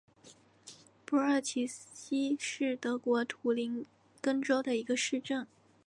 [1.05, 3.85] 珀尔齐希是德国图林
[4.19, 5.45] 根州的一个市镇。